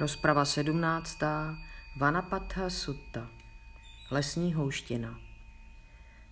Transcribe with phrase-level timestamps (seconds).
[0.00, 1.58] Rozprava sedmnáctá.
[1.96, 3.30] Vanapatha Sutta.
[4.10, 5.20] Lesní houština.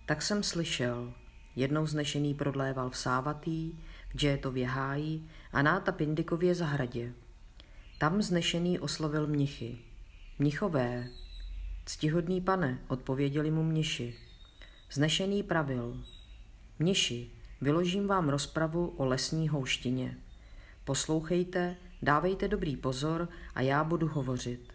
[0.05, 1.13] Tak jsem slyšel.
[1.55, 3.79] Jednou znešený prodléval v Sávatý,
[4.11, 4.53] kde je to
[5.53, 7.13] a náta Pindikově zahradě.
[7.97, 9.77] Tam znešený oslovil mnichy.
[10.39, 11.09] Mnichové,
[11.85, 14.15] ctihodný pane, odpověděli mu mniši.
[14.91, 16.03] Znešený pravil.
[16.79, 20.17] Mniši, vyložím vám rozpravu o lesní houštině.
[20.83, 24.73] Poslouchejte, dávejte dobrý pozor a já budu hovořit.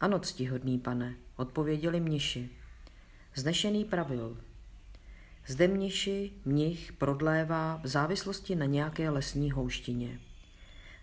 [0.00, 2.50] Ano, ctihodný pane, odpověděli mniši.
[3.34, 4.36] Znešený pravil.
[5.46, 10.20] Zde mniši mnich prodlévá v závislosti na nějaké lesní houštině.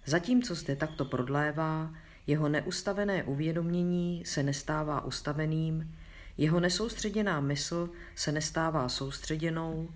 [0.06, 1.94] Zatímco zde takto prodlévá,
[2.28, 5.96] jeho neustavené uvědomění se nestává ustaveným,
[6.38, 9.90] jeho nesoustředěná mysl se nestává soustředěnou,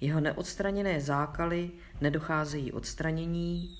[0.00, 1.70] jeho neodstraněné zákaly
[2.00, 3.78] nedocházejí odstranění,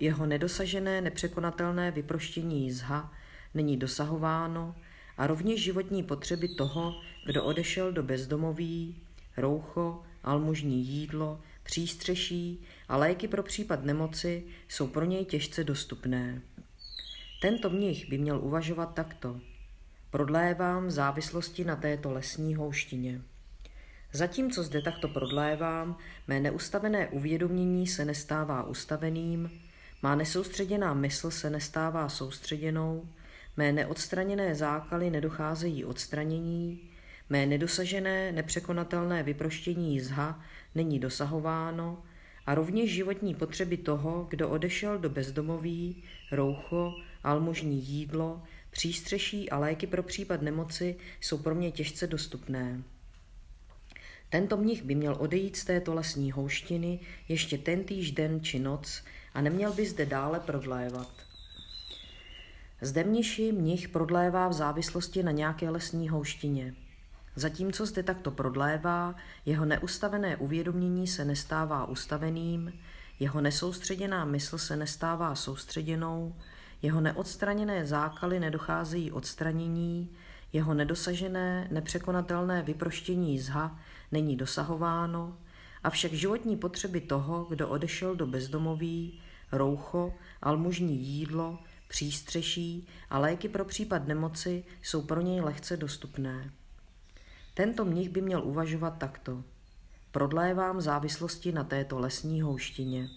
[0.00, 3.12] jeho nedosažené nepřekonatelné vyproštění jizha
[3.54, 4.74] není dosahováno
[5.16, 9.02] a rovněž životní potřeby toho, kdo odešel do bezdomoví,
[9.36, 16.42] roucho, almužní jídlo, přístřeší a léky pro případ nemoci jsou pro něj těžce dostupné.
[17.40, 19.40] Tento mnich by měl uvažovat takto.
[20.10, 23.22] Prodlévám závislosti na této lesní houštině.
[24.12, 25.96] Zatímco zde takto prodlévám,
[26.28, 29.50] mé neustavené uvědomění se nestává ustaveným,
[30.02, 33.08] má nesoustředěná mysl se nestává soustředěnou,
[33.56, 36.90] mé neodstraněné zákaly nedocházejí odstranění,
[37.30, 40.40] mé nedosažené, nepřekonatelné vyproštění zha
[40.74, 42.02] není dosahováno
[42.46, 46.02] a rovněž životní potřeby toho, kdo odešel do bezdomoví,
[46.32, 52.82] roucho, almužní jídlo, přístřeší a léky pro případ nemoci jsou pro mě těžce dostupné.
[54.30, 59.02] Tento mnich by měl odejít z této lesní houštiny ještě tentýž den či noc
[59.34, 61.08] a neměl by zde dále prodlévat.
[62.80, 66.74] Zde mniši mnich prodlévá v závislosti na nějaké lesní houštině.
[67.36, 69.14] Zatímco zde takto prodlévá,
[69.46, 72.72] jeho neustavené uvědomění se nestává ustaveným,
[73.20, 76.34] jeho nesoustředěná mysl se nestává soustředěnou,
[76.82, 80.10] jeho neodstraněné zákaly nedocházejí odstranění,
[80.52, 83.78] jeho nedosažené, nepřekonatelné vyproštění zha
[84.12, 85.36] není dosahováno,
[85.84, 89.20] avšak životní potřeby toho, kdo odešel do bezdomoví,
[89.52, 91.58] roucho, almužní jídlo,
[91.88, 96.50] přístřeší a léky pro případ nemoci jsou pro něj lehce dostupné.
[97.54, 99.44] Tento mnich by měl uvažovat takto.
[100.12, 103.08] Prodlévám závislosti na této lesní houštině.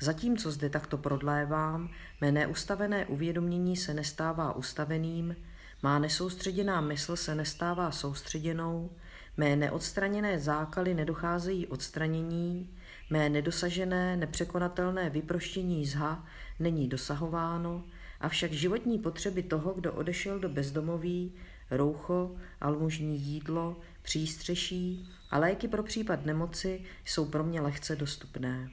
[0.00, 1.90] Zatímco zde takto prodlévám,
[2.20, 5.36] mé neustavené uvědomění se nestává ustaveným,
[5.82, 8.90] má nesoustředěná mysl se nestává soustředěnou,
[9.36, 12.70] mé neodstraněné zákaly nedocházejí odstranění,
[13.10, 16.26] mé nedosažené, nepřekonatelné vyproštění zha
[16.58, 17.84] není dosahováno,
[18.20, 21.34] avšak životní potřeby toho, kdo odešel do bezdomoví,
[21.70, 28.70] roucho, almužní jídlo, přístřeší a léky pro případ nemoci jsou pro mě lehce dostupné.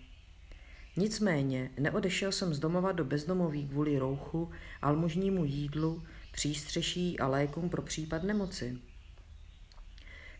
[0.97, 7.81] Nicméně neodešel jsem z domova do bezdomoví kvůli rouchu, almužnímu jídlu, přístřeší a lékům pro
[7.81, 8.77] případ nemoci.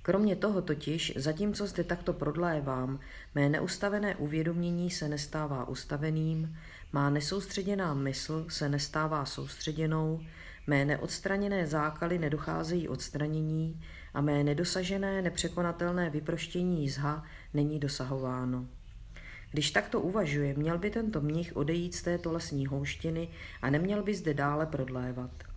[0.02, 3.00] Kromě toho totiž, zatímco zde takto prodlévám,
[3.36, 6.58] mé neustavené uvědomění se nestává ustaveným,
[6.94, 10.22] má nesoustředěná mysl se nestává soustředěnou,
[10.68, 13.82] mé neodstraněné zákaly nedocházejí odstranění
[14.14, 17.24] a mé nedosažené nepřekonatelné vyproštění zha
[17.54, 18.68] není dosahováno.
[19.52, 23.30] Když takto uvažuje, měl by tento mnich odejít z této lesní houštiny
[23.62, 25.53] a neměl by zde dále prodlévat.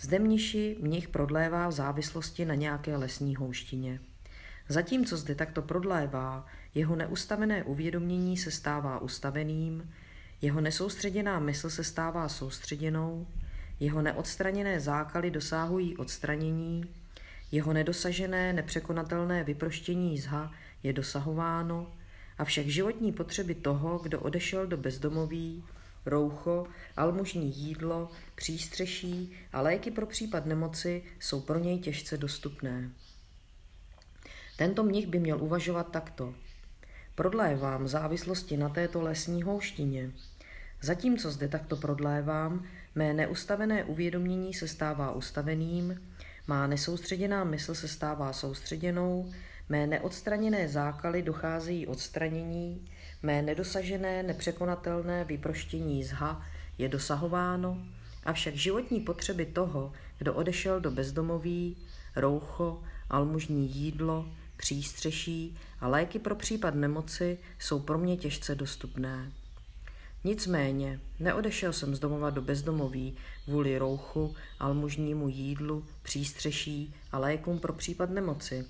[0.00, 4.00] Zde mniši mnich prodlévá v závislosti na nějaké lesní houštině.
[4.68, 9.92] Zatímco zde takto prodlévá, jeho neustavené uvědomění se stává ustaveným,
[10.42, 13.26] jeho nesoustředěná mysl se stává soustředěnou,
[13.80, 16.84] jeho neodstraněné zákaly dosáhují odstranění,
[17.52, 20.52] jeho nedosažené, nepřekonatelné vyproštění zha
[20.82, 21.92] je dosahováno,
[22.38, 25.64] avšak životní potřeby toho, kdo odešel do bezdomoví,
[26.06, 26.66] roucho,
[26.96, 32.90] almužní jídlo, přístřeší a léky pro případ nemoci jsou pro něj těžce dostupné.
[34.56, 36.34] Tento mnich by měl uvažovat takto.
[37.14, 40.12] Prodlévám závislosti na této lesní houštině.
[40.80, 42.64] Zatímco zde takto prodlévám,
[42.94, 46.12] mé neustavené uvědomění se stává ustaveným,
[46.46, 49.32] má nesoustředěná mysl se stává soustředěnou,
[49.72, 52.88] mé neodstraněné zákaly docházejí odstranění,
[53.22, 56.46] Mé nedosažené, nepřekonatelné vyproštění zha
[56.78, 57.78] je dosahováno,
[58.24, 61.76] avšak životní potřeby toho, kdo odešel do bezdomoví,
[62.16, 69.32] roucho, almužní jídlo, přístřeší a léky pro případ nemoci jsou pro mě těžce dostupné.
[70.24, 77.72] Nicméně, neodešel jsem z domova do bezdomoví kvůli rouchu, almužnímu jídlu, přístřeší a lékům pro
[77.72, 78.64] případ nemoci.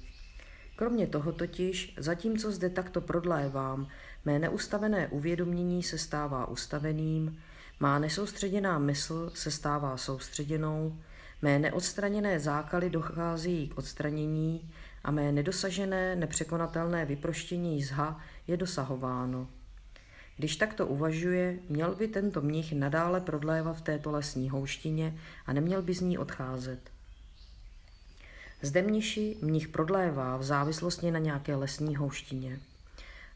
[0.83, 3.89] Kromě toho totiž, zatímco zde takto prodlévám,
[4.25, 7.39] mé neustavené uvědomění se stává ustaveným,
[7.81, 10.99] má nesoustředěná mysl se stává soustředěnou,
[11.43, 14.71] mé neodstraněné zákaly docházejí k odstranění
[15.05, 19.49] a mé nedosažené, nepřekonatelné vyproštění zha je dosahováno.
[20.37, 25.83] Když takto uvažuje, měl by tento mnich nadále prodlévat v této lesní houštině a neměl
[25.83, 26.92] by z ní odcházet.
[28.63, 32.59] Zde mniši mnich prodlévá v závislosti na nějaké lesní houštině.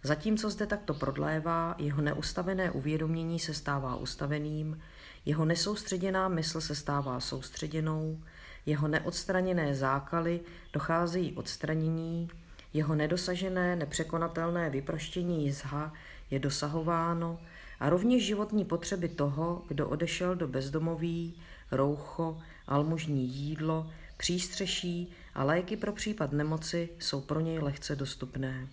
[0.02, 4.80] Zatímco zde takto prodlévá, jeho neustavené uvědomění se stává ustaveným,
[5.24, 8.18] jeho nesoustředěná mysl se stává soustředěnou,
[8.66, 10.40] jeho neodstraněné zákaly
[10.72, 12.30] docházejí odstranění,
[12.72, 15.92] jeho nedosažené, nepřekonatelné vyproštění zha
[16.30, 17.38] je dosahováno
[17.80, 21.34] a rovněž životní potřeby toho, kdo odešel do bezdomoví,
[21.70, 28.68] roucho, almužní jídlo, přístřeší a léky pro případ nemoci jsou pro něj lehce dostupné.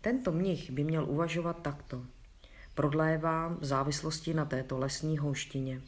[0.00, 2.02] Tento mnich by měl uvažovat takto.
[2.74, 5.80] Prodlévám v závislosti na této lesní houštině.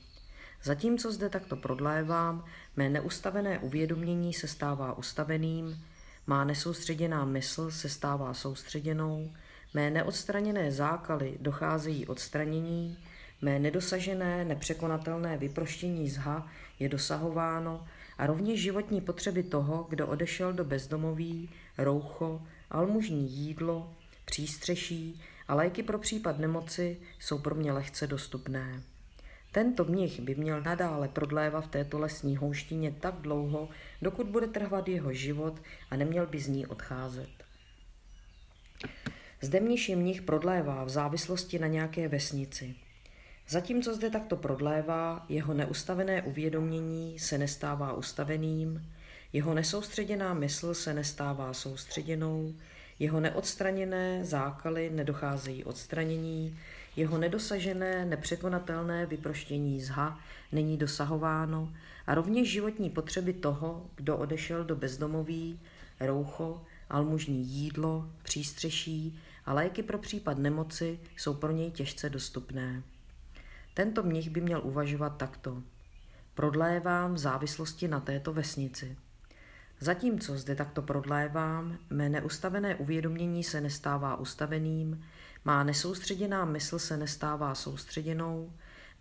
[0.62, 2.44] Zatímco zde takto prodlévám,
[2.76, 5.84] mé neustavené uvědomění se stává ustaveným,
[6.26, 9.32] má nesoustředěná mysl se stává soustředěnou,
[9.74, 12.98] mé neodstraněné zákaly docházejí odstranění,
[13.42, 17.86] mé nedosažené, nepřekonatelné vyproštění zha je dosahováno
[18.18, 23.92] a rovněž životní potřeby toho, kdo odešel do bezdomoví, roucho, almužní jídlo,
[24.24, 28.82] přístřeší a léky pro případ nemoci jsou pro mě lehce dostupné.
[29.52, 33.68] Tento mnich by měl nadále prodlévat v této lesní houštině tak dlouho,
[34.02, 37.30] dokud bude trvat jeho život a neměl by z ní odcházet.
[39.40, 42.74] Zde mniši mnich prodlévá v závislosti na nějaké vesnici.
[43.48, 48.90] Zatímco zde takto prodlévá, jeho neustavené uvědomění se nestává ustaveným,
[49.32, 52.54] jeho nesoustředěná mysl se nestává soustředěnou,
[52.98, 56.58] jeho neodstraněné zákaly nedocházejí odstranění,
[56.96, 60.20] jeho nedosažené, nepřekonatelné vyproštění zha
[60.52, 61.72] není dosahováno
[62.06, 65.60] a rovněž životní potřeby toho, kdo odešel do bezdomoví,
[66.00, 72.82] roucho, almužní jídlo, přístřeší a léky pro případ nemoci jsou pro něj těžce dostupné.
[73.74, 75.62] Tento mnich by měl uvažovat takto.
[76.34, 78.96] Prodlévám v závislosti na této vesnici.
[79.80, 85.04] Zatímco zde takto prodlévám, mé neustavené uvědomění se nestává ustaveným,
[85.44, 88.52] má nesoustředěná mysl se nestává soustředěnou,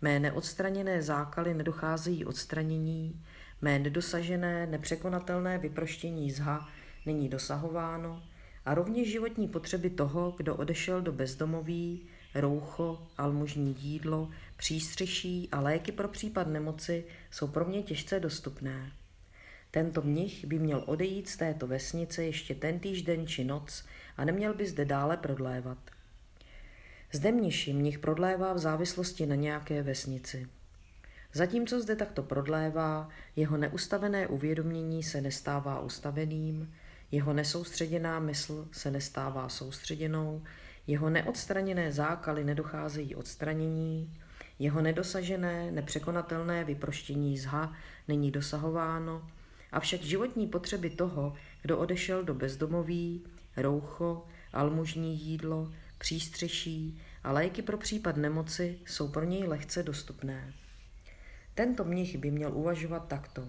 [0.02, 3.24] mé neodstraněné zákaly nedocházejí odstranění,
[3.62, 6.68] mé nedosažené, nepřekonatelné vyproštění zha
[7.06, 8.22] není dosahováno
[8.64, 15.92] a rovněž životní potřeby toho, kdo odešel do bezdomoví, roucho, almužní jídlo, přístřeší a léky
[15.92, 18.92] pro případ nemoci jsou pro mě těžce dostupné.
[19.70, 23.84] Tento mnich by měl odejít z této vesnice ještě tentýž den či noc
[24.16, 25.78] a neměl by zde dále prodlévat.
[27.12, 30.48] Zde mniši mnich prodlévá v závislosti na nějaké vesnici.
[31.32, 36.74] Zatímco zde takto prodlévá, jeho neustavené uvědomění se nestává ustaveným,
[37.10, 40.42] jeho nesoustředěná mysl se nestává soustředěnou,
[40.86, 44.20] jeho neodstraněné zákaly nedocházejí odstranění,
[44.58, 47.72] jeho nedosažené, nepřekonatelné vyproštění zha
[48.08, 49.28] není dosahováno,
[49.72, 53.24] avšak životní potřeby toho, kdo odešel do bezdomoví,
[53.56, 60.52] roucho, almužní jídlo, přístřeší a léky pro případ nemoci jsou pro něj lehce dostupné.
[61.54, 63.48] Tento mnich by měl uvažovat takto.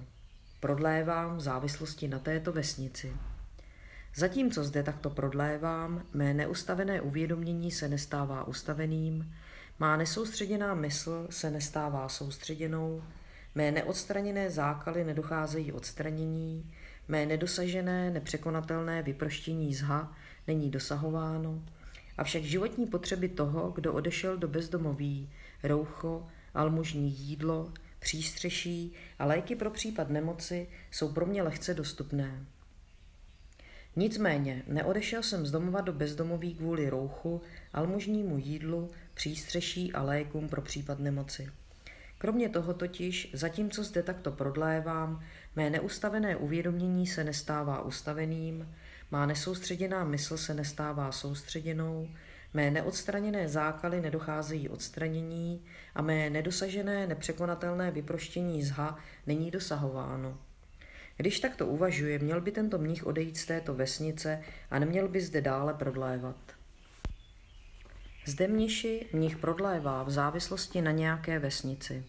[0.60, 3.14] Prodlévám v závislosti na této vesnici.
[4.16, 9.34] Zatímco zde takto prodlévám, mé neustavené uvědomění se nestává ustaveným,
[9.80, 13.04] má nesoustředěná mysl se nestává soustředěnou,
[13.56, 16.72] mé neodstraněné zákaly nedocházejí odstranění,
[17.08, 20.16] mé nedosažené, nepřekonatelné vyproštění zha
[20.48, 21.64] není dosahováno,
[22.18, 25.30] avšak životní potřeby toho, kdo odešel do bezdomoví,
[25.64, 32.46] roucho, almužní jídlo, přístřeší a léky pro případ nemoci jsou pro mě lehce dostupné.
[33.96, 37.42] Nicméně neodešel jsem z domova do bezdomoví kvůli rouchu,
[37.74, 41.50] almužnímu jídlu, přístřeší a lékům pro případ nemoci.
[42.18, 45.24] Kromě toho totiž, zatímco zde takto prodlévám,
[45.56, 48.76] mé neustavené uvědomění se nestává ustaveným,
[49.12, 52.10] má nesoustředěná mysl se nestává soustředěnou,
[52.54, 58.98] mé neodstraněné zákaly nedocházejí odstranění a mé nedosažené, nepřekonatelné vyproštění zha
[59.28, 60.38] není dosahováno.
[61.18, 64.42] Když takto uvažuje, měl by tento mnich odejít z této vesnice
[64.72, 66.36] a neměl by zde dále prodlévat.
[68.26, 72.04] Zde mniši mnich prodlévá v závislosti na nějaké vesnici.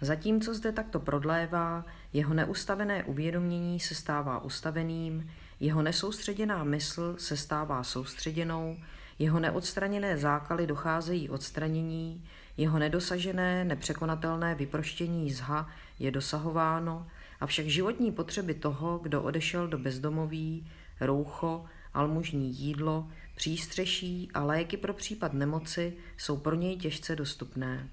[0.00, 5.30] Zatímco zde takto prodlévá, jeho neustavené uvědomění se stává ustaveným,
[5.60, 8.76] jeho nesoustředěná mysl se stává soustředěnou,
[9.18, 12.24] jeho neodstraněné zákaly docházejí odstranění,
[12.56, 17.06] jeho nedosažené, nepřekonatelné vyproštění zha je dosahováno,
[17.42, 20.70] avšak životní potřeby toho, kdo odešel do bezdomoví,
[21.00, 27.88] roucho, almužní jídlo, přístřeší a léky pro případ nemoci jsou pro něj těžce dostupné.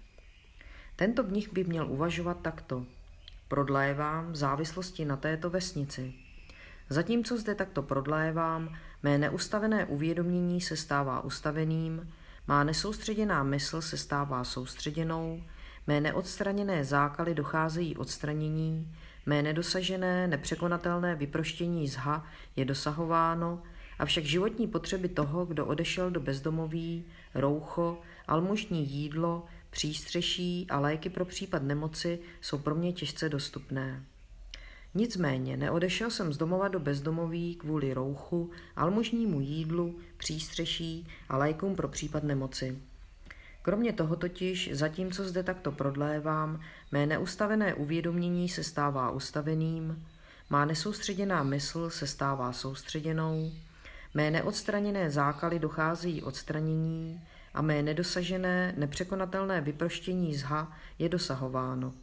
[0.96, 2.86] Tento mnich by měl uvažovat takto.
[3.48, 6.13] Prodlévám v závislosti na této vesnici.
[6.89, 12.13] Zatímco zde takto prodlévám, mé neustavené uvědomění se stává ustaveným,
[12.48, 15.44] má nesoustředěná mysl se stává soustředěnou,
[15.88, 23.63] mé neodstraněné zákaly docházejí odstranění, mé nedosažené, nepřekonatelné vyproštění zha je dosahováno,
[23.99, 31.25] avšak životní potřeby toho, kdo odešel do bezdomoví, roucho, almužní jídlo, přístřeší a léky pro
[31.25, 34.03] případ nemoci jsou pro mě těžce dostupné.
[34.93, 41.88] Nicméně neodešel jsem z domova do bezdomoví kvůli rouchu, almužnímu jídlu, přístřeší a lékům pro
[41.88, 42.88] případ nemoci.
[43.69, 46.59] Kromě toho totiž, zatímco zde takto prodlévám,
[46.91, 50.07] mé neustavené uvědomění se stává ustaveným,
[50.49, 53.51] má nesoustředěná mysl se stává soustředěnou,
[54.13, 57.21] mé neodstraněné zákaly docházejí odstranění
[57.53, 61.93] a mé nedosažené, nepřekonatelné vyproštění zha je dosahováno.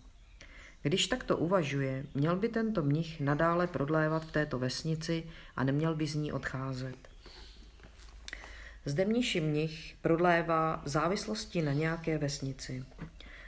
[0.82, 5.24] Když takto uvažuje, měl by tento mnich nadále prodlévat v této vesnici
[5.56, 7.15] a neměl by z ní odcházet.
[8.88, 12.84] Zde mniši mnich prodlévá v závislosti na nějaké vesnici.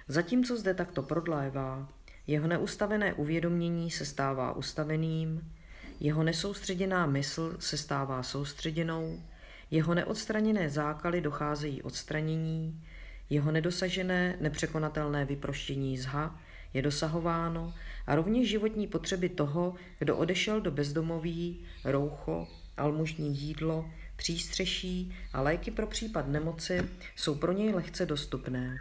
[0.08, 1.88] Zatímco zde takto prodlévá,
[2.26, 5.52] jeho neustavené uvědomění se stává ustaveným,
[6.00, 9.22] jeho nesoustředěná mysl se stává soustředěnou,
[9.70, 12.82] jeho neodstraněné zákaly docházejí odstranění,
[13.30, 16.40] jeho nedosažené, nepřekonatelné vyproštění zha
[16.74, 17.74] je dosahováno
[18.06, 25.70] a rovněž životní potřeby toho, kdo odešel do bezdomoví, roucho, almužní jídlo, přístřeší a léky
[25.70, 28.78] pro případ nemoci jsou pro něj lehce dostupné.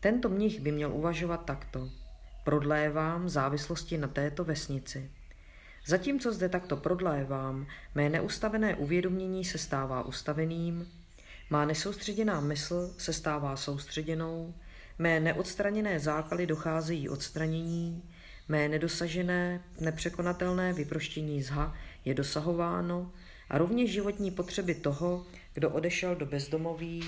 [0.00, 1.88] Tento mnich by měl uvažovat takto.
[2.44, 5.10] Prodlévám závislosti na této vesnici.
[5.86, 10.88] Zatímco zde takto prodlévám, mé neustavené uvědomění se stává ustaveným,
[11.50, 14.54] má nesoustředěná mysl se stává soustředěnou,
[14.98, 18.02] mé neodstraněné zákaly docházejí odstranění,
[18.48, 23.12] mé nedosažené, nepřekonatelné vyproštění zha je dosahováno
[23.50, 27.04] a rovněž životní potřeby toho, kdo odešel do bezdomoví,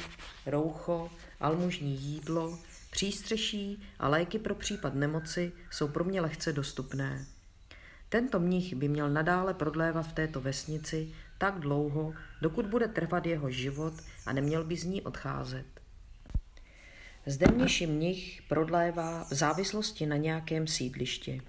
[0.47, 2.59] roucho, almužní jídlo,
[2.91, 7.27] přístřeší a léky pro případ nemoci jsou pro mě lehce dostupné.
[8.09, 13.51] Tento mnich by měl nadále prodlévat v této vesnici tak dlouho, dokud bude trvat jeho
[13.51, 13.95] život
[14.27, 15.67] a neměl by z ní odcházet.
[17.27, 21.43] Zde mniši mnich prodlévá v závislosti na nějakém sídlišti.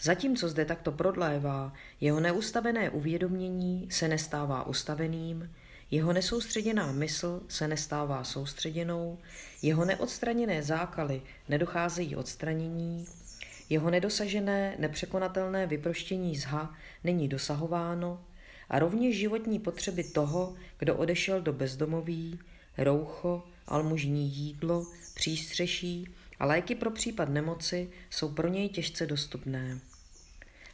[0.00, 5.50] Zatímco zde takto prodlévá, jeho neustavené uvědomění se nestává ustaveným,
[5.90, 9.18] jeho nesoustředěná mysl se nestává soustředěnou,
[9.62, 13.06] jeho neodstraněné zákaly nedocházejí odstranění,
[13.70, 16.74] jeho nedosažené, nepřekonatelné vyproštění zha
[17.04, 18.24] není dosahováno
[18.68, 22.38] a rovněž životní potřeby toho, kdo odešel do bezdomoví,
[22.78, 29.78] roucho, almužní jídlo, přístřeší a léky pro případ nemoci jsou pro něj těžce dostupné.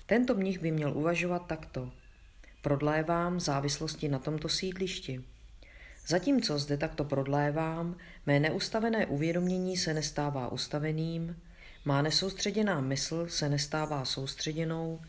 [0.07, 1.91] Tento mnich by měl uvažovat takto.
[2.63, 5.25] Prodlévám závislosti na tomto sídlišti.
[6.07, 7.97] Zatímco zde takto prodlévám,
[8.27, 11.37] mé neustavené uvědomění se nestává ustaveným,
[11.85, 15.01] má nesoustředěná mysl se nestává soustředěnou,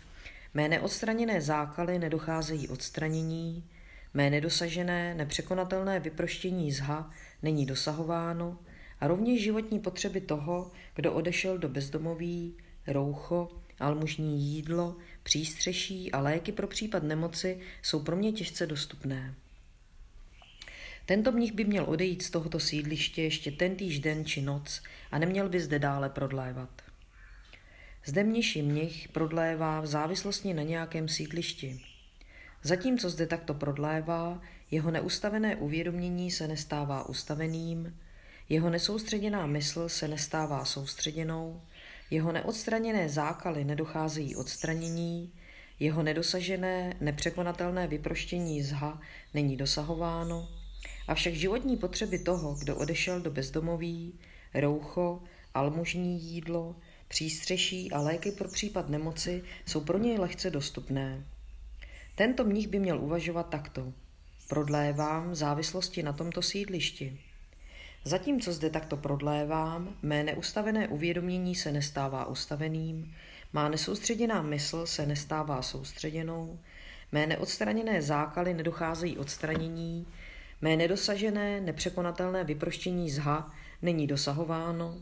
[0.53, 3.63] mé neodstraněné zákaly nedocházejí odstranění,
[4.13, 7.11] mé nedosažené, nepřekonatelné vyproštění zha
[7.43, 8.57] není dosahováno
[8.99, 13.49] a rovněž životní potřeby toho, kdo odešel do bezdomoví, roucho,
[13.79, 19.35] almužní jídlo, přístřeší a léky pro případ nemoci jsou pro mě těžce dostupné.
[21.05, 25.49] Tento mnich by měl odejít z tohoto sídliště ještě tentýž den či noc a neměl
[25.49, 26.81] by zde dále prodlévat.
[28.05, 31.81] Zde mniši mnich prodlévá v závislosti na nějakém sídlišti.
[32.63, 34.41] Zatímco zde takto prodlévá,
[34.71, 37.97] jeho neustavené uvědomění se nestává ustaveným,
[38.49, 41.61] jeho nesoustředěná mysl se nestává soustředěnou,
[42.09, 45.33] jeho neodstraněné zákaly nedocházejí odstranění,
[45.79, 49.01] jeho nedosažené, nepřekonatelné vyproštění zha
[49.33, 50.47] není dosahováno,
[51.07, 54.19] avšak životní potřeby toho, kdo odešel do bezdomoví,
[54.53, 56.75] roucho, almužní jídlo,
[57.07, 61.25] přístřeší a léky pro případ nemoci jsou pro něj lehce dostupné.
[62.15, 63.93] Tento mnich by měl uvažovat takto.
[64.47, 67.19] prodlévám závislosti na tomto sídlišti.
[68.07, 73.15] Zatímco zde takto prodlévám, mé neustavené uvědomění se nestává ustaveným,
[73.53, 76.59] má nesoustředěná mysl se nestává soustředěnou,
[77.11, 80.07] mé neodstraněné zákaly nedocházejí odstranění,
[80.61, 84.97] mé nedosažené, nepřekonatelné vyproštění zha není dosahováno,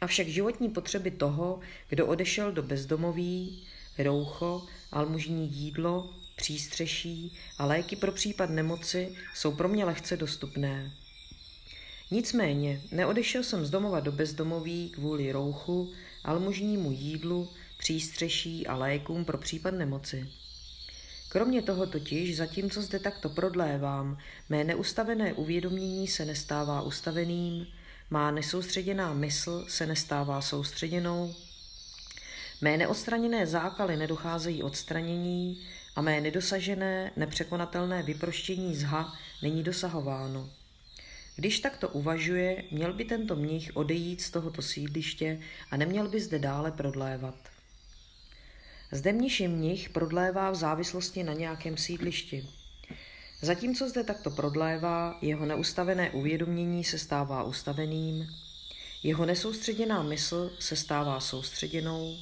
[0.00, 3.66] avšak životní potřeby toho, kdo odešel do bezdomoví,
[3.98, 10.90] roucho, almužní jídlo, přístřeší a léky pro případ nemoci jsou pro mě lehce dostupné.
[12.10, 15.92] Nicméně neodešel jsem z domova do bezdomoví kvůli rouchu,
[16.24, 17.48] almužnímu jídlu,
[17.78, 20.28] přístřeší a lékům pro případ nemoci.
[21.28, 27.66] Kromě toho totiž, zatímco zde takto prodlévám, mé neustavené uvědomění se nestává ustaveným,
[28.10, 31.34] má nesoustředěná mysl se nestává soustředěnou,
[32.60, 40.50] mé neodstraněné zákaly nedocházejí odstranění a mé nedosažené, nepřekonatelné vyproštění zha není dosahováno.
[41.38, 45.40] Když takto uvažuje, měl by tento mnich odejít z tohoto sídliště
[45.70, 47.34] a neměl by zde dále prodlévat.
[48.92, 52.46] Zde mniši mnich prodlévá v závislosti na nějakém sídlišti.
[53.42, 58.26] Zatímco zde takto prodlévá, jeho neustavené uvědomění se stává ustaveným,
[59.02, 62.16] jeho nesoustředěná mysl se stává soustředěnou,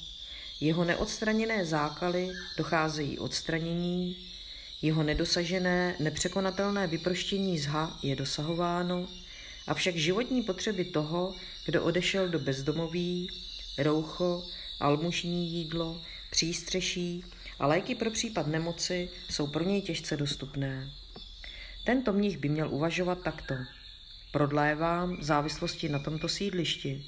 [0.61, 4.17] jeho neodstraněné zákaly docházejí odstranění,
[4.87, 9.09] jeho nedosažené, nepřekonatelné vyproštění zha je dosahováno,
[9.67, 11.35] avšak životní potřeby toho,
[11.67, 13.31] kdo odešel do bezdomoví,
[13.79, 14.45] roucho,
[14.81, 16.01] almužní jídlo,
[16.31, 17.25] přístřeší
[17.59, 20.91] a léky pro případ nemoci jsou pro něj těžce dostupné.
[21.85, 23.55] Tento mnich by měl uvažovat takto.
[24.33, 27.05] Prodlévám v závislosti na tomto sídlišti.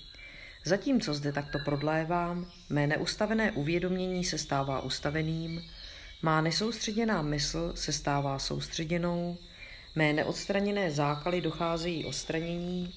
[0.64, 5.62] Zatímco zde takto prodlévám, mé neustavené uvědomění se stává ustaveným,
[6.22, 9.38] má nesoustředěná mysl se stává soustředěnou,
[9.94, 12.94] mé neodstraněné zákaly docházejí odstranění,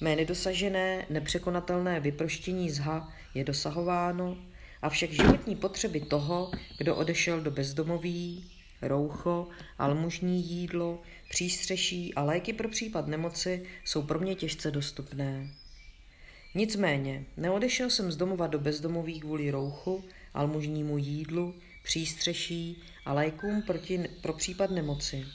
[0.00, 4.36] mé nedosažené, nepřekonatelné vyproštění zha je dosahováno,
[4.82, 8.50] avšak životní potřeby toho, kdo odešel do bezdomoví,
[8.82, 15.50] roucho, almužní jídlo, přístřeší a léky pro případ nemoci jsou pro mě těžce dostupné.
[16.54, 21.54] Nicméně, neodešel jsem z domova do bezdomoví kvůli rouchu, almužnímu jídlu,
[21.86, 25.26] přístřeší a lékům proti, pro případ nemoci.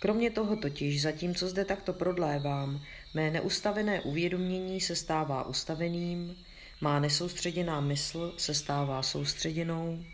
[0.00, 2.82] Kromě toho totiž, zatímco zde takto prodlévám,
[3.14, 6.36] mé neustavené uvědomění se stává ustaveným,
[6.80, 10.04] má nesoustředěná mysl se stává soustředěnou,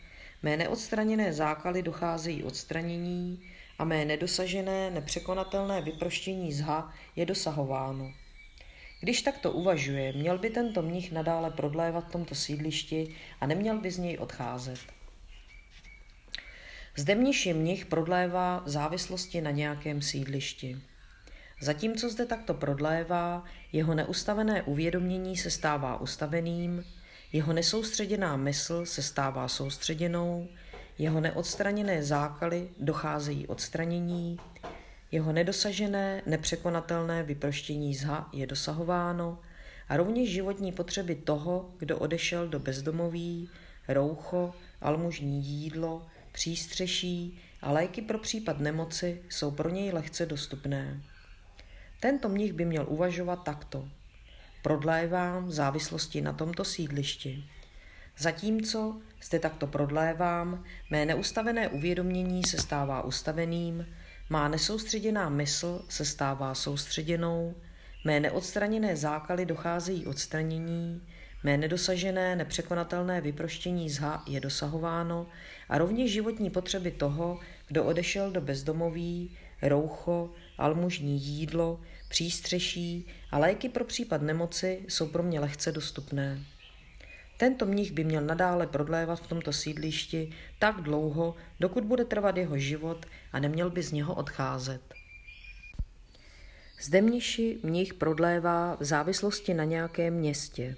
[0.43, 3.41] mé neodstraněné zákaly docházejí odstranění
[3.79, 8.13] a mé nedosažené, nepřekonatelné vyproštění zha je dosahováno.
[9.01, 13.91] Když takto uvažuje, měl by tento mnich nadále prodlévat v tomto sídlišti a neměl by
[13.91, 14.79] z něj odcházet.
[16.97, 20.79] Zde mniši mnich prodlévá závislosti na nějakém sídlišti.
[21.61, 26.85] Zatímco zde takto prodlévá, jeho neustavené uvědomění se stává ustaveným,
[27.33, 30.49] jeho nesoustředěná mysl se stává soustředěnou,
[30.99, 34.39] jeho neodstraněné zákaly docházejí odstranění,
[35.13, 39.39] jeho nedosažené, nepřekonatelné vyproštění zha je dosahováno
[39.89, 43.49] a rovněž životní potřeby toho, kdo odešel do bezdomoví,
[43.89, 51.03] roucho, almužní jídlo, přístřeší a léky pro případ nemoci jsou pro něj lehce dostupné.
[52.01, 53.89] Tento mnich by měl uvažovat takto.
[54.63, 57.45] Prodlévám v závislosti na tomto sídlišti.
[58.19, 63.87] Zatímco zde takto prodlévám, mé neustavené uvědomění se stává ustaveným,
[64.31, 67.55] má nesoustředěná mysl se stává soustředěnou,
[68.05, 71.03] mé neodstraněné zákaly docházejí odstranění,
[71.45, 75.27] mé nedosažené, nepřekonatelné vyproštění zha je dosahováno
[75.69, 83.69] a rovněž životní potřeby toho, kdo odešel do bezdomoví, roucho, almužní jídlo, přístřeší a léky
[83.69, 86.41] pro případ nemoci jsou pro mě lehce dostupné.
[87.37, 92.59] Tento mnich by měl nadále prodlévat v tomto sídlišti tak dlouho, dokud bude trvat jeho
[92.59, 94.81] život a neměl by z něho odcházet.
[96.83, 100.77] Zde mniši mnich prodlévá v závislosti na nějakém městě.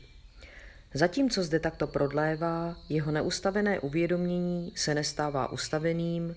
[0.95, 6.37] Zatímco zde takto prodlévá, jeho neustavené uvědomění se nestává ustaveným,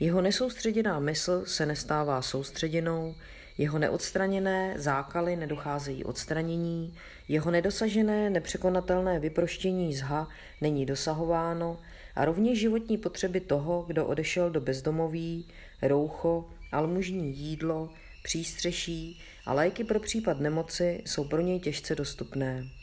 [0.00, 3.14] jeho nesoustředěná mysl se nestává soustředěnou,
[3.58, 6.94] jeho neodstraněné zákaly nedocházejí odstranění,
[7.28, 10.28] jeho nedosažené nepřekonatelné vyproštění zha
[10.60, 11.80] není dosahováno
[12.14, 15.48] a rovněž životní potřeby toho, kdo odešel do bezdomoví,
[15.82, 17.90] roucho, almužní jídlo,
[18.22, 22.77] přístřeší a léky pro případ nemoci jsou pro něj těžce dostupné.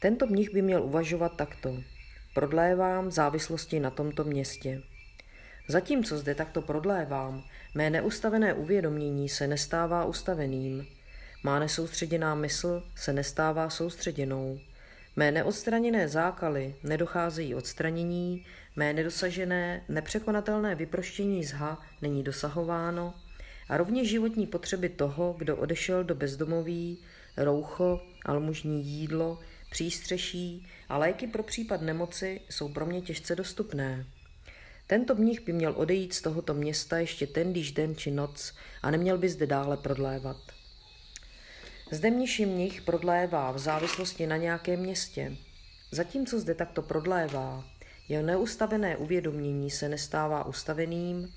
[0.00, 1.82] Tento mnich by měl uvažovat takto.
[2.34, 4.82] Prodlévám závislosti na tomto městě.
[5.68, 10.86] Zatímco zde takto prodlévám, mé neustavené uvědomění se nestává ustaveným.
[11.42, 14.60] Má nesoustředěná mysl se nestává soustředěnou.
[15.16, 23.14] Mé neodstraněné zákaly nedocházejí odstranění, mé nedosažené, nepřekonatelné vyproštění zha není dosahováno
[23.68, 26.98] a rovněž životní potřeby toho, kdo odešel do bezdomoví,
[27.36, 29.38] roucho, almužní jídlo,
[29.70, 34.06] přístřeší a léky pro případ nemoci jsou pro mě těžce dostupné.
[34.86, 39.18] Tento mních by měl odejít z tohoto města ještě tendýž den či noc a neměl
[39.18, 40.36] by zde dále prodlévat.
[41.90, 45.36] Zde mniši mnich prodlévá v závislosti na nějakém městě.
[45.90, 47.64] Zatímco zde takto prodlévá,
[48.08, 51.34] jeho neustavené uvědomění se nestává ustaveným,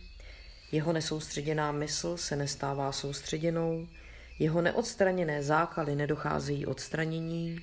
[0.71, 3.87] jeho nesoustředěná mysl se nestává soustředěnou,
[4.39, 7.59] jeho neodstraněné zákaly nedocházejí odstranění,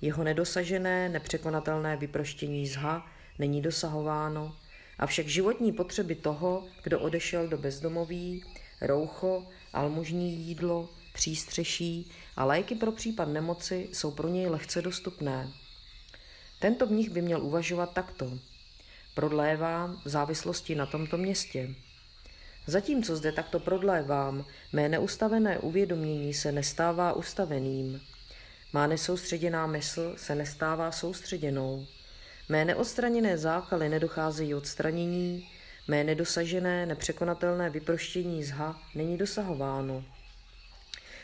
[0.00, 3.06] jeho nedosažené, nepřekonatelné vyproštění zha
[3.38, 4.56] není dosahováno,
[4.98, 8.44] avšak životní potřeby toho, kdo odešel do bezdomoví,
[8.80, 15.52] roucho, almužní jídlo, přístřeší a léky pro případ nemoci jsou pro něj lehce dostupné.
[16.58, 18.38] Tento mnich by měl uvažovat takto.
[19.14, 21.74] Prodlévám v závislosti na tomto městě.
[22.66, 28.00] Zatímco zde takto prodlévám, mé neustavené uvědomění se nestává ustaveným.
[28.72, 31.86] Má nesoustředěná mysl se nestává soustředěnou.
[32.48, 35.48] Mé neodstraněné zákaly nedocházejí odstranění,
[35.88, 40.04] mé nedosažené, nepřekonatelné vyproštění zha není dosahováno.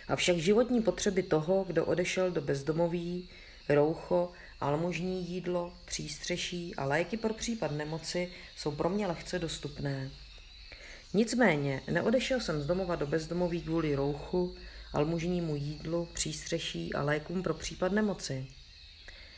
[0.08, 3.28] Avšak životní potřeby toho, kdo odešel do bezdomoví,
[3.68, 10.10] roucho, almužní jídlo, přístřeší a léky pro případ nemoci jsou pro mě lehce dostupné.
[11.14, 14.54] Nicméně neodešel jsem z domova do bezdomoví kvůli rouchu,
[14.94, 18.46] almužnímu jídlu, přístřeší a lékům pro případ nemoci.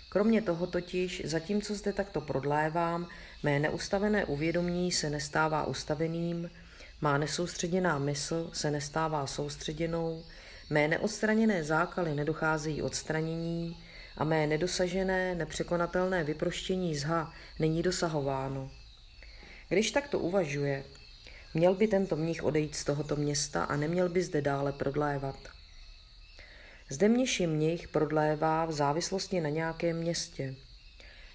[0.08, 3.08] Kromě toho totiž, zatímco zde takto prodlévám,
[3.42, 6.50] mé neustavené uvědomí se nestává ustaveným,
[7.00, 10.24] má nesoustředěná mysl se nestává soustředěnou,
[10.70, 13.76] mé neodstraněné zákaly nedocházejí odstranění
[14.16, 18.70] a mé nedosažené, nepřekonatelné vyproštění zha není dosahováno.
[19.68, 20.84] Když takto uvažuje,
[21.56, 25.36] měl by tento mnich odejít z tohoto města a neměl by zde dále prodlévat.
[26.88, 30.54] Zde mniši mnich prodlévá v závislosti na nějakém městě.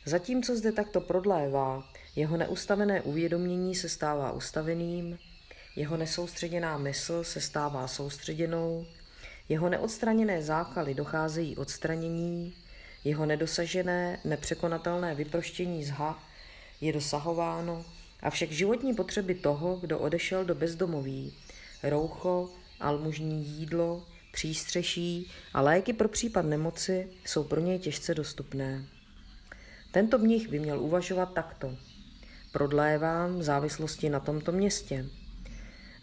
[0.06, 1.84] Zatímco zde takto prodlévá,
[2.16, 5.20] jeho neustavené uvědomění se stává ustaveným,
[5.76, 8.86] jeho nesoustředěná mysl se stává soustředěnou,
[9.50, 12.54] jeho neodstraněné zákaly docházejí odstranění,
[13.04, 16.24] jeho nedosažené, nepřekonatelné vyproštění zha
[16.82, 17.86] je dosahováno,
[18.22, 21.34] avšak životní potřeby toho, kdo odešel do bezdomoví,
[21.84, 28.86] roucho, almužní jídlo, přístřeší a léky pro případ nemoci jsou pro něj těžce dostupné.
[29.92, 31.78] Tento mnich by měl uvažovat takto.
[32.52, 35.06] Prodlévám v závislosti na tomto městě.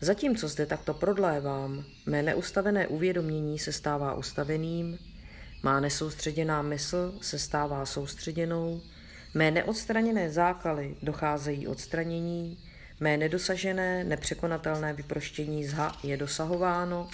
[0.01, 4.99] Zatímco zde takto prodlévám, mé neustavené uvědomění se stává ustaveným,
[5.63, 8.81] má nesoustředěná mysl se stává soustředěnou,
[9.35, 12.59] mé neodstraněné zákaly docházejí odstranění,
[13.01, 17.09] mé nedosažené, nepřekonatelné vyproštění zha je dosahováno,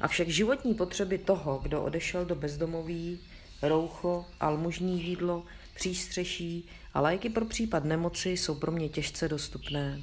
[0.00, 3.20] avšak životní potřeby toho, kdo odešel do bezdomoví,
[3.62, 10.02] roucho, almužní jídlo, přístřeší a léky pro případ nemoci jsou pro mě těžce dostupné.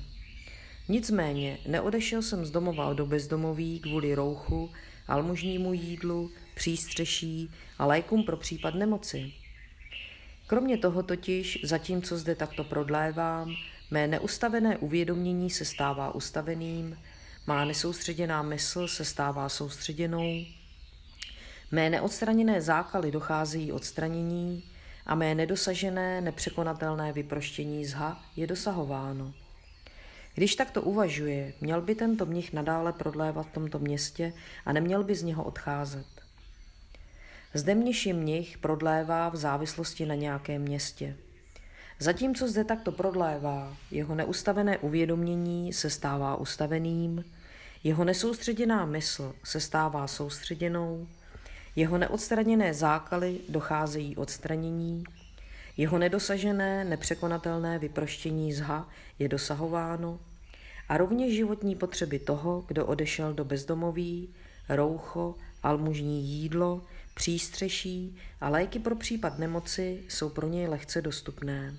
[0.90, 4.72] Nicméně neodešel jsem z domova do bezdomoví kvůli rouchu,
[5.08, 9.32] almužnímu jídlu, přístřeší a lékům pro případ nemoci.
[10.50, 13.56] Kromě toho totiž, zatímco zde takto prodlévám,
[13.92, 16.98] mé neustavené uvědomění se stává ustaveným,
[17.48, 20.46] má nesoustředěná mysl se stává soustředěnou,
[21.72, 24.64] mé neodstraněné zákaly docházejí odstranění
[25.06, 29.34] a mé nedosažené, nepřekonatelné vyproštění zha je dosahováno.
[30.36, 34.34] Když takto uvažuje, měl by tento mnich nadále prodlévat v tomto městě
[34.66, 36.19] a neměl by z něho odcházet.
[37.54, 41.16] Zde mniši mnich prodlévá v závislosti na nějakém městě.
[42.00, 47.26] Zatímco zde takto prodlévá, jeho neustavené uvědomění se stává ustaveným,
[47.84, 51.08] jeho nesoustředěná mysl se stává soustředěnou,
[51.76, 55.04] jeho neodstraněné zákaly docházejí odstranění,
[55.78, 60.20] jeho nedosažené, nepřekonatelné vyproštění zha je dosahováno
[60.90, 64.30] a rovněž životní potřeby toho, kdo odešel do bezdomoví,
[64.70, 66.82] roucho, almužní jídlo,
[67.20, 71.76] přístřeší a léky pro případ nemoci jsou pro něj lehce dostupné.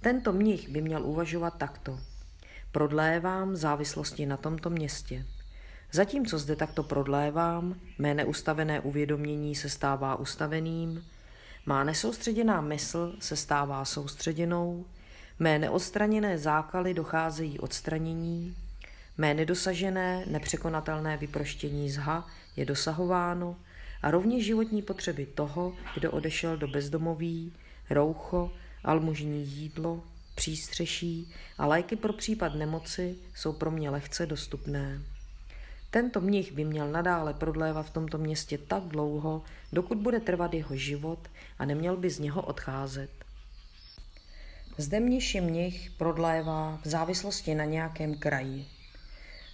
[0.00, 2.00] Tento mnich by měl uvažovat takto.
[2.72, 5.26] Prodlévám závislosti na tomto městě.
[5.92, 11.04] Zatímco zde takto prodlévám, mé neustavené uvědomění se stává ustaveným,
[11.66, 14.84] má nesoustředěná mysl se stává soustředěnou,
[15.38, 18.56] Mé neodstraněné zákaly docházejí odstranění,
[19.18, 23.56] mé nedosažené, nepřekonatelné vyproštění zha je dosahováno
[24.02, 27.52] a rovněž životní potřeby toho, kdo odešel do bezdomoví,
[27.90, 28.52] roucho,
[28.84, 35.02] almužní jídlo, přístřeší a léky pro případ nemoci jsou pro mě lehce dostupné.
[35.90, 40.76] Tento mnich by měl nadále prodlévat v tomto městě tak dlouho, dokud bude trvat jeho
[40.76, 41.18] život
[41.58, 43.10] a neměl by z něho odcházet.
[44.78, 48.66] Zde mniši mnich prodlévá v závislosti na nějakém kraji.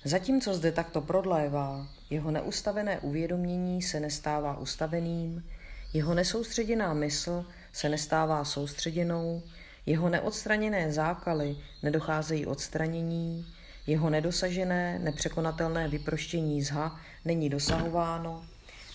[0.05, 5.45] Zatímco zde takto prodlévá, jeho neustavené uvědomění se nestává ustaveným,
[5.93, 9.43] jeho nesoustředěná mysl se nestává soustředěnou,
[9.87, 13.47] jeho neodstraněné zákaly nedocházejí odstranění,
[13.87, 18.45] jeho nedosažené, nepřekonatelné vyproštění zha není dosahováno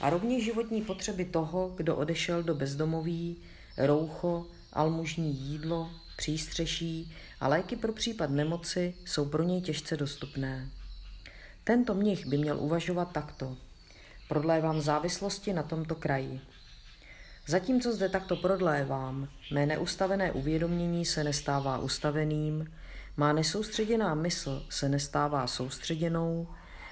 [0.01, 3.37] a rovněž životní potřeby toho, kdo odešel do bezdomoví,
[3.77, 10.69] roucho, almužní jídlo, přístřeší a léky pro případ nemoci jsou pro něj těžce dostupné.
[11.63, 13.57] Tento mnich by měl uvažovat takto.
[14.27, 16.41] Prodlévám závislosti na tomto kraji.
[17.47, 22.73] Zatímco zde takto prodlévám, mé neustavené uvědomění se nestává ustaveným,
[23.17, 26.47] má nesoustředěná mysl se nestává soustředěnou,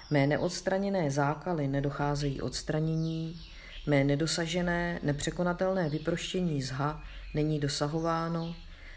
[0.09, 3.41] mé neodstraněné zákaly nedocházejí odstranění,
[3.87, 7.03] mé nedosažené, nepřekonatelné vyproštění zha
[7.33, 8.55] není dosahováno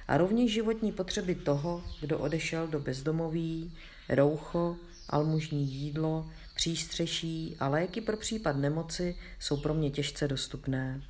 [0.08, 3.72] a rovněž životní potřeby toho, kdo odešel do bezdomoví,
[4.08, 4.76] roucho,
[5.08, 11.02] almužní jídlo, přístřeší a léky pro případ nemoci jsou pro mě těžce dostupné.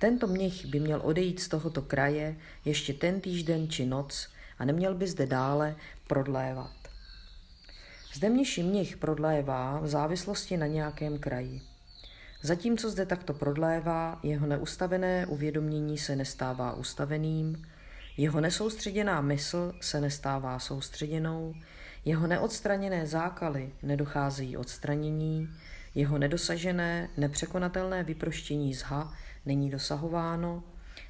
[0.00, 4.94] Tento mnich by měl odejít z tohoto kraje ještě ten týžden či noc a neměl
[4.94, 6.72] by zde dále prodlévat.
[8.14, 11.62] Zde mnich prodlévá v závislosti na nějakém kraji.
[12.42, 17.66] Zatímco zde takto prodlévá, jeho neustavené uvědomění se nestává ustaveným,
[18.16, 21.54] jeho nesoustředěná mysl se nestává soustředěnou,
[22.04, 25.48] jeho neodstraněné zákaly nedocházejí odstranění,
[25.94, 29.14] jeho nedosažené, nepřekonatelné vyproštění zha
[29.46, 30.62] není dosahováno,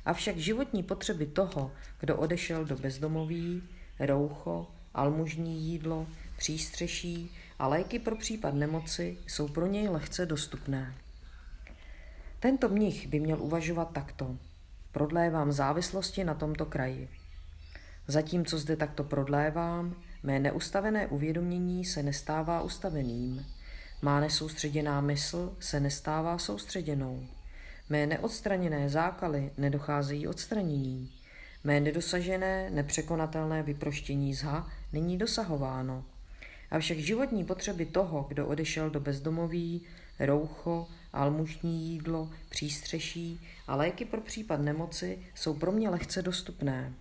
[0.05, 3.63] avšak životní potřeby toho, kdo odešel do bezdomoví,
[4.01, 10.95] roucho, almužní jídlo, přístřeší a léky pro případ nemoci jsou pro něj lehce dostupné.
[12.41, 14.37] Tento mnich by měl uvažovat takto.
[14.93, 17.22] Prodlévám závislosti na tomto kraji.
[18.09, 23.47] Zatímco zde takto prodlévám, mé neustavené uvědomění se nestává ustaveným.
[24.03, 27.27] Má nesoustředěná mysl se nestává soustředěnou.
[27.89, 31.11] Mé neodstraněné zákaly nedocházejí odstranění.
[31.65, 36.05] Mé nedosažené, nepřekonatelné vyproštění zha není dosahováno.
[36.71, 39.83] Avšak životní potřeby toho, kdo odešel do bezdomoví,
[40.21, 46.93] roucho, almužní jídlo, přístřeší a léky pro případ nemoci jsou pro mě lehce dostupné.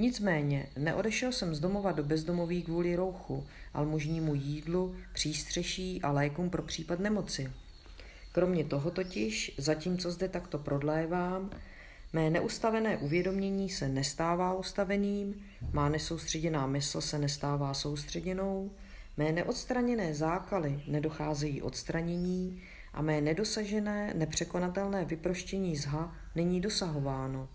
[0.00, 6.62] Nicméně neodešel jsem z domova do bezdomoví kvůli rouchu, almužnímu jídlu, přístřeší a lékům pro
[6.62, 7.52] případ nemoci.
[8.32, 11.50] Kromě toho totiž, zatímco zde takto prodlévám,
[12.12, 15.34] mé neustavené uvědomění se nestává ustaveným,
[15.72, 18.70] má nesoustředěná mysl se nestává soustředěnou,
[19.16, 27.48] mé neodstraněné zákaly nedocházejí odstranění a mé nedosažené, nepřekonatelné vyproštění zha není dosahováno.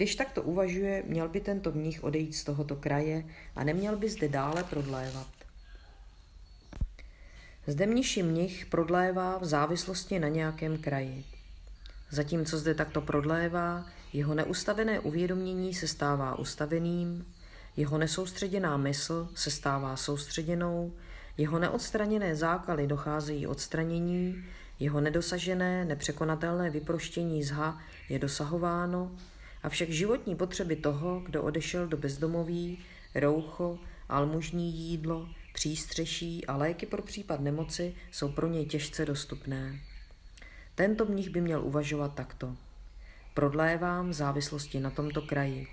[0.00, 3.24] Když takto uvažuje, měl by tento mních odejít z tohoto kraje
[3.56, 5.26] a neměl by zde dále prodlévat.
[7.66, 11.24] Zde mniši mnich prodlévá v závislosti na nějakém kraji.
[12.10, 17.26] Zatímco zde takto prodlévá, jeho neustavené uvědomění se stává ustaveným,
[17.76, 20.92] jeho nesoustředěná mysl se stává soustředěnou,
[21.36, 24.44] jeho neodstraněné zákaly docházejí odstranění,
[24.78, 29.16] jeho nedosažené, nepřekonatelné vyproštění zha je dosahováno,
[29.62, 32.78] avšak životní potřeby toho, kdo odešel do bezdomoví,
[33.14, 39.80] roucho, almužní jídlo, přístřeší a léky pro případ nemoci jsou pro něj těžce dostupné.
[40.74, 42.56] Tento mnich by měl uvažovat takto.
[43.34, 45.66] Prodlévám v závislosti na tomto kraji.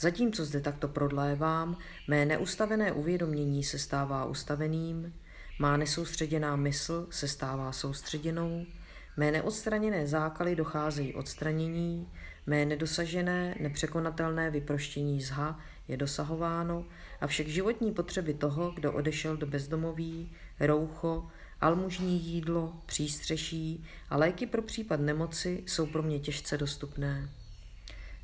[0.00, 1.76] Zatímco zde takto prodlévám,
[2.08, 5.14] mé neustavené uvědomění se stává ustaveným,
[5.58, 8.66] má nesoustředěná mysl se stává soustředěnou,
[9.16, 12.08] mé neodstraněné zákaly docházejí odstranění,
[12.48, 16.84] mé nedosažené, nepřekonatelné vyproštění zha je dosahováno,
[17.20, 21.28] avšak životní potřeby toho, kdo odešel do bezdomoví, roucho,
[21.60, 27.28] almužní jídlo, přístřeší a léky pro případ nemoci jsou pro mě těžce dostupné.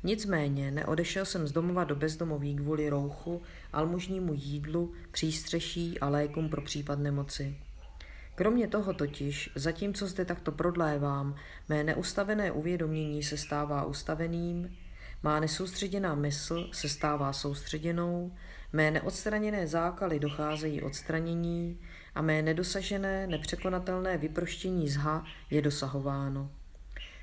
[0.03, 3.41] Nicméně neodešel jsem z domova do bezdomoví kvůli rouchu,
[3.73, 7.57] almužnímu jídlu, přístřeší a lékům pro případ nemoci.
[8.35, 11.35] Kromě toho totiž, zatímco zde takto prodlévám,
[11.69, 14.77] mé neustavené uvědomění se stává ustaveným,
[15.23, 18.31] má nesoustředěná mysl se stává soustředěnou,
[18.73, 21.79] mé neodstraněné zákaly docházejí odstranění
[22.15, 26.51] a mé nedosažené, nepřekonatelné vyproštění zha je dosahováno.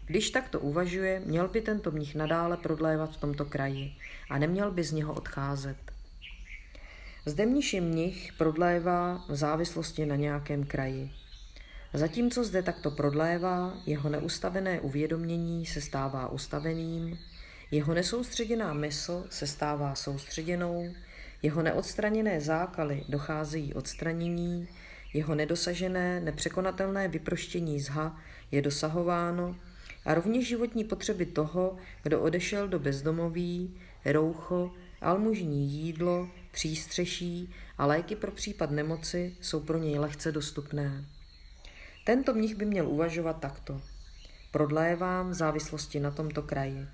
[0.06, 3.96] Když takto uvažuje, měl by tento mnich nadále prodlévat v tomto kraji
[4.30, 5.91] a neměl by z něho odcházet.
[7.26, 11.10] Zde mniši mnich prodlévá v závislosti na nějakém kraji.
[11.94, 17.18] Zatímco zde takto prodlévá, jeho neustavené uvědomění se stává ustaveným,
[17.70, 20.94] jeho nesoustředěná mysl se stává soustředěnou,
[21.42, 24.68] jeho neodstraněné zákaly docházejí odstranění,
[25.14, 29.56] jeho nedosažené, nepřekonatelné vyproštění zha je dosahováno
[30.04, 38.16] a rovněž životní potřeby toho, kdo odešel do bezdomoví, roucho, almužní jídlo, přístřeší a léky
[38.16, 41.04] pro případ nemoci jsou pro něj lehce dostupné.
[42.04, 43.80] Tento mnich by měl uvažovat takto.
[44.50, 46.86] Prodlévám v závislosti na tomto kraji.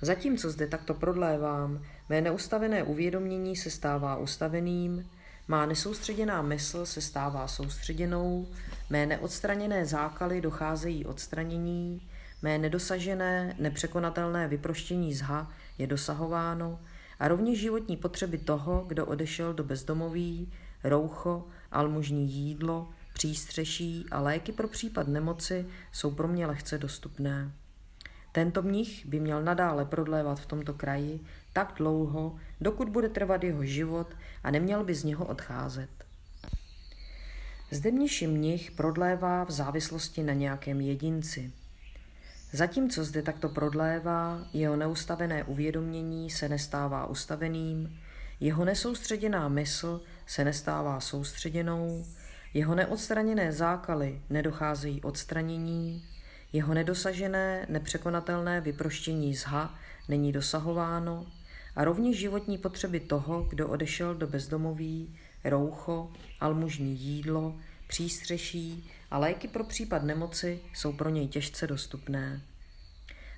[0.00, 5.10] Zatímco zde takto prodlévám, mé neustavené uvědomění se stává ustaveným,
[5.48, 8.48] má nesoustředěná mysl se stává soustředěnou,
[8.90, 12.08] mé neodstraněné zákaly docházejí odstranění,
[12.42, 16.80] mé nedosažené, nepřekonatelné vyproštění zha je dosahováno
[17.22, 20.52] a rovněž životní potřeby toho, kdo odešel do bezdomoví,
[20.84, 27.52] roucho, almužní jídlo, přístřeší a léky pro případ nemoci jsou pro mě lehce dostupné.
[28.32, 31.20] Tento mnich by měl nadále prodlévat v tomto kraji
[31.52, 34.06] tak dlouho, dokud bude trvat jeho život
[34.44, 35.90] a neměl by z něho odcházet.
[37.70, 41.52] Zde mniši mnich prodlévá v závislosti na nějakém jedinci.
[42.54, 48.00] Zatímco zde takto prodlévá, jeho neustavené uvědomění se nestává ustaveným,
[48.40, 52.04] jeho nesoustředěná mysl se nestává soustředěnou,
[52.54, 56.04] jeho neodstraněné zákaly nedocházejí odstranění,
[56.52, 59.74] jeho nedosažené, nepřekonatelné vyproštění zha
[60.08, 61.26] není dosahováno
[61.76, 69.48] a rovněž životní potřeby toho, kdo odešel do bezdomoví, roucho, almužní jídlo, přístřeší a léky
[69.48, 72.40] pro případ nemoci jsou pro něj těžce dostupné.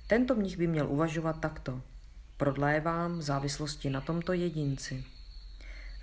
[0.07, 1.81] Tento mnich by měl uvažovat takto.
[2.37, 5.03] Prodlévám závislosti na tomto jedinci.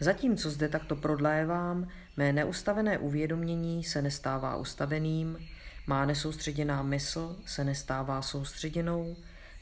[0.01, 5.39] Zatímco zde takto prodlévám, mé neustavené uvědomění se nestává ustaveným,
[5.87, 9.17] má nesoustředěná mysl se nestává soustředěnou,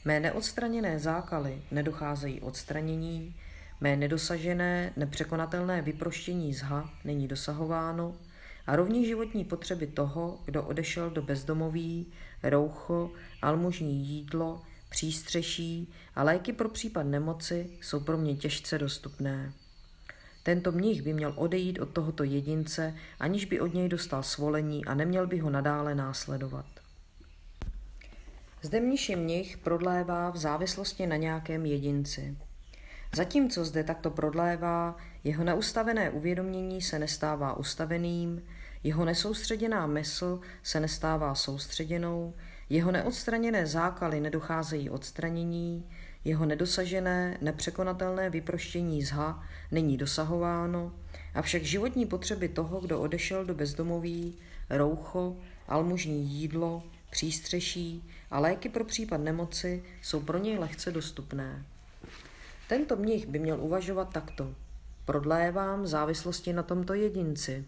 [0.05, 3.35] mé neodstraněné zákaly nedocházejí odstranění,
[3.81, 8.15] mé nedosažené, nepřekonatelné vyproštění zha není dosahováno
[8.71, 12.07] a rovněž životní potřeby toho, kdo odešel do bezdomoví,
[12.43, 19.53] roucho, almužní jídlo, přístřeší a léky pro případ nemoci jsou pro mě těžce dostupné.
[20.43, 24.93] Tento mnich by měl odejít od tohoto jedince, aniž by od něj dostal svolení a
[24.93, 26.65] neměl by ho nadále následovat.
[28.61, 32.37] Zde mniši mnich prodlévá v závislosti na nějakém jedinci.
[33.15, 38.41] Zatímco zde takto prodlévá, jeho neustavené uvědomění se nestává ustaveným,
[38.83, 42.33] jeho nesoustředěná mysl se nestává soustředěnou,
[42.69, 45.89] jeho neodstraněné zákaly nedocházejí odstranění,
[46.25, 50.91] jeho nedosažené, nepřekonatelné vyproštění zha není dosahováno,
[51.33, 54.37] avšak životní potřeby toho, kdo odešel do bezdomoví,
[54.69, 61.65] roucho, almužní jídlo, přístřeší a léky pro případ nemoci jsou pro něj lehce dostupné.
[62.69, 64.55] Tento mnich by měl uvažovat takto.
[65.05, 67.65] Prodlévám závislosti na tomto jedinci.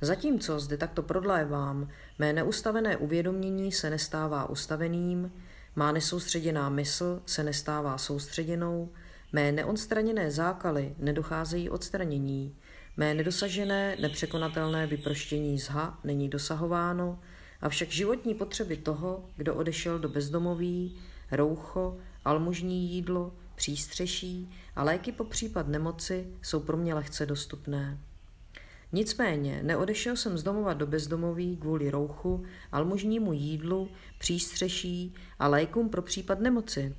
[0.00, 5.32] Zatímco zde takto prodlévám, mé neustavené uvědomění se nestává ustaveným,
[5.76, 8.92] má nesoustředěná mysl se nestává soustředěnou,
[9.32, 12.56] mé neodstraněné zákaly nedocházejí odstranění,
[12.96, 17.18] mé nedosažené, nepřekonatelné vyproštění zha není dosahováno,
[17.60, 20.98] avšak životní potřeby toho, kdo odešel do bezdomoví,
[21.30, 27.98] roucho, almužní jídlo, přístřeší a léky po případ nemoci jsou pro mě lehce dostupné.
[28.96, 36.02] Nicméně neodešel jsem z domova do bezdomoví kvůli rouchu, almužnímu jídlu, přístřeší a lékům pro
[36.02, 36.96] případ nemoci.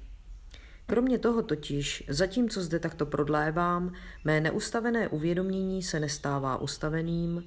[0.86, 3.93] Kromě toho totiž, zatímco zde takto prodlévám,
[4.24, 7.43] mé neustavené uvědomění se nestává ustaveným,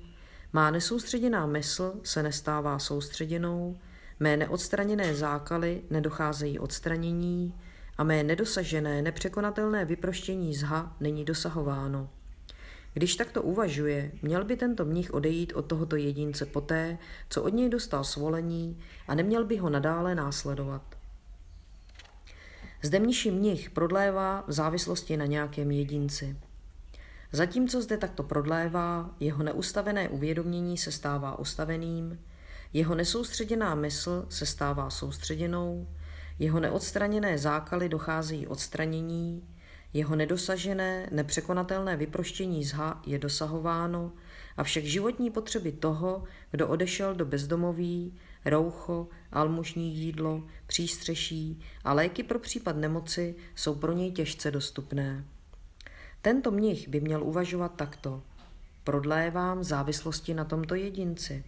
[0.52, 3.78] má nesoustředěná mysl se nestává soustředěnou,
[4.20, 7.54] mé neodstraněné zákaly nedocházejí odstranění
[7.98, 12.10] a mé nedosažené, nepřekonatelné vyproštění zha není dosahováno.
[12.92, 17.68] Když takto uvažuje, měl by tento mnich odejít od tohoto jedince poté, co od něj
[17.68, 18.78] dostal svolení
[19.08, 20.82] a neměl by ho nadále následovat.
[22.82, 26.36] Zde mniši mnich prodlévá v závislosti na nějakém jedinci.
[27.32, 32.18] Zatímco zde takto prodlévá, jeho neustavené uvědomění se stává ustaveným,
[32.72, 35.88] jeho nesoustředěná mysl se stává soustředěnou,
[36.38, 39.48] jeho neodstraněné zákaly docházejí odstranění,
[39.92, 44.12] jeho nedosažené, nepřekonatelné vyproštění zha je dosahováno,
[44.56, 48.14] a však životní potřeby toho, kdo odešel do bezdomoví,
[48.44, 55.24] roucho, almužní jídlo, přístřeší a léky pro případ nemoci jsou pro něj těžce dostupné.
[56.22, 58.22] Tento mnich by měl uvažovat takto.
[58.84, 61.44] Prodlévám závislosti na tomto jedinci.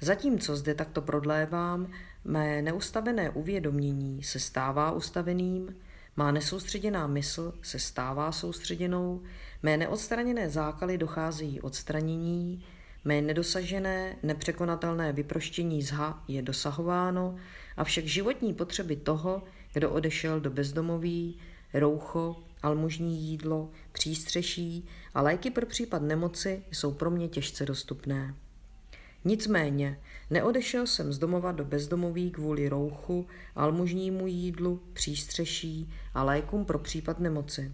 [0.00, 1.90] Zatímco zde takto prodlévám,
[2.24, 5.76] mé neustavené uvědomění se stává ustaveným,
[6.20, 9.22] má nesoustředěná mysl se stává soustředěnou,
[9.62, 12.64] mé neodstraněné zákaly docházejí odstranění,
[13.04, 17.36] mé nedosažené, nepřekonatelné vyproštění zha je dosahováno,
[17.76, 19.42] avšak životní potřeby toho,
[19.72, 21.38] kdo odešel do bezdomoví,
[21.74, 28.34] roucho, almužní jídlo, přístřeší a léky pro případ nemoci jsou pro mě těžce dostupné.
[29.24, 30.00] Nicméně
[30.30, 37.20] neodešel jsem z domova do bezdomoví kvůli rouchu, almužnímu jídlu, přístřeší a lékům pro případ
[37.20, 37.72] nemoci.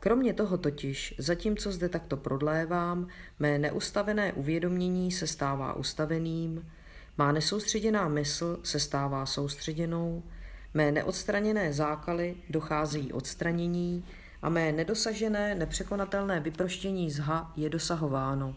[0.00, 6.70] Kromě toho totiž, zatímco zde takto prodlévám, mé neustavené uvědomění se stává ustaveným,
[7.18, 10.22] má nesoustředěná mysl se stává soustředěnou,
[10.74, 14.04] mé neodstraněné zákaly docházejí odstranění
[14.42, 18.54] a mé nedosažené, nepřekonatelné vyproštění zha je dosahováno.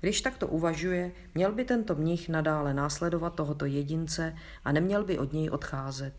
[0.00, 5.32] Když takto uvažuje, měl by tento mnich nadále následovat tohoto jedince a neměl by od
[5.32, 6.14] něj odcházet.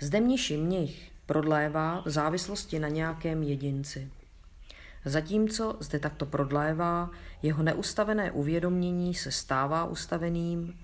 [0.00, 4.10] Zde mniši mnich prodlévá v závislosti na nějakém jedinci.
[5.04, 7.10] Zatímco zde takto prodlévá,
[7.42, 10.78] jeho neustavené uvědomění se stává ustaveným,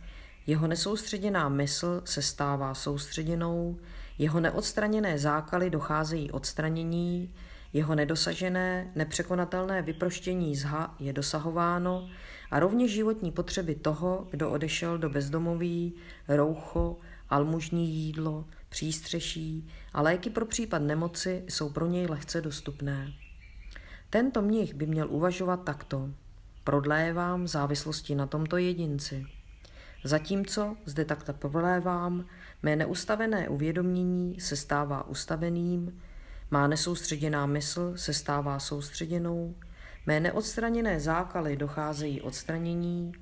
[0.47, 3.79] jeho nesoustředěná mysl se stává soustředěnou,
[4.19, 7.35] jeho neodstraněné zákaly docházejí odstranění,
[7.73, 12.09] jeho nedosažené, nepřekonatelné vyproštění zha je dosahováno
[12.51, 15.95] a rovněž životní potřeby toho, kdo odešel do bezdomoví,
[16.29, 16.99] roucho,
[17.31, 23.13] almužní jídlo, přístřeší a léky pro případ nemoci jsou pro něj lehce dostupné.
[24.11, 26.09] Tento mnich by měl uvažovat takto.
[26.65, 29.27] Prodlévám závislosti na tomto jedinci.
[30.05, 32.27] Zatímco zde takto prodlévám,
[32.63, 36.01] mé neustavené uvědomění se stává ustaveným,
[36.53, 39.55] má nesoustředěná mysl se stává soustředěnou,
[40.07, 43.13] mé neodstraněné zákaly docházejí odstranění,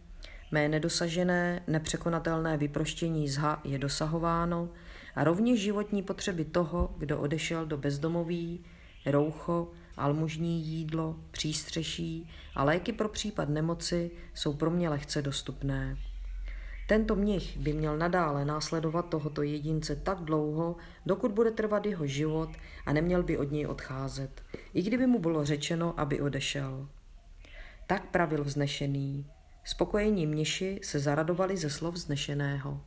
[0.51, 4.69] mé nedosažené, nepřekonatelné vyproštění zha je dosahováno.
[5.15, 8.65] A rovněž životní potřeby toho, kdo odešel do bezdomoví,
[9.07, 15.97] roucho, almužní jídlo, přístřeší a léky pro případ nemoci jsou pro mě lehce dostupné.
[16.91, 20.77] Tento mnich by měl nadále následovat tohoto jedince tak dlouho,
[21.07, 22.51] dokud bude trvat jeho život
[22.87, 24.43] a neměl by od něj odcházet,
[24.75, 26.89] i kdyby mu bylo řečeno, aby odešel.
[27.87, 29.27] Tak pravil vznešený.
[29.65, 32.81] Spokojení mniši se zaradovali ze slov vznešeného.